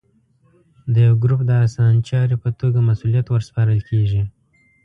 [0.93, 4.21] د یوه ګروپ د اسانچاري په توګه مسوولیت ور سپارل کېږي.